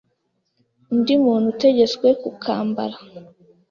[0.91, 2.97] Undi muntu utegetswe kukambara